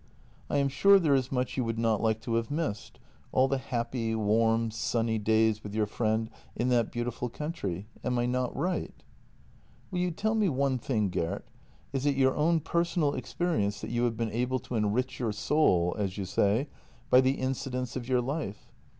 [0.49, 2.99] "I am sure there is much you would not like to have missed—
[3.31, 7.85] all the happy, warm, sunny days with your friend in that beautiful country.
[8.03, 8.95] Am I not right?""
[9.91, 11.45] Will you tell me one thing, Gert?—
[11.93, 15.95] is it your own personal experience that you have been able to enrich your soul,
[15.99, 16.67] as you say,
[17.11, 18.71] by the incidents of your life?